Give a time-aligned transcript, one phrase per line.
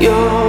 [0.00, 0.43] 有。